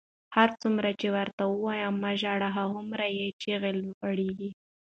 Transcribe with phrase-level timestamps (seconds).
[0.35, 4.51] هرڅومره چې ورته وایم مه ژاړه، هغومره یې چیغې لوړېږي.